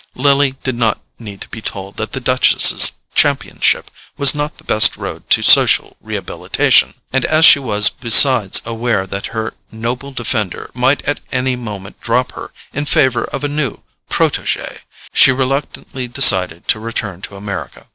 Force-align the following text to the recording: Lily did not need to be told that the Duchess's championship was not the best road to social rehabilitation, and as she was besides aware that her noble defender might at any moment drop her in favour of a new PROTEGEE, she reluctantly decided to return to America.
Lily 0.15 0.55
did 0.63 0.73
not 0.73 0.99
need 1.19 1.41
to 1.41 1.49
be 1.49 1.61
told 1.61 1.97
that 1.97 2.13
the 2.13 2.19
Duchess's 2.19 2.93
championship 3.13 3.91
was 4.17 4.33
not 4.33 4.57
the 4.57 4.63
best 4.63 4.97
road 4.97 5.29
to 5.29 5.43
social 5.43 5.95
rehabilitation, 6.01 6.95
and 7.13 7.23
as 7.25 7.45
she 7.45 7.59
was 7.59 7.91
besides 7.91 8.63
aware 8.65 9.05
that 9.05 9.27
her 9.27 9.53
noble 9.71 10.11
defender 10.11 10.71
might 10.73 11.03
at 11.03 11.19
any 11.31 11.55
moment 11.55 12.01
drop 12.01 12.31
her 12.31 12.51
in 12.73 12.85
favour 12.87 13.25
of 13.25 13.43
a 13.43 13.47
new 13.47 13.83
PROTEGEE, 14.09 14.79
she 15.13 15.31
reluctantly 15.31 16.07
decided 16.07 16.67
to 16.67 16.79
return 16.79 17.21
to 17.21 17.35
America. 17.35 17.85